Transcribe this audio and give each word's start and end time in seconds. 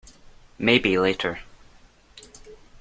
Maybe 0.57 0.97
later. 0.97 1.41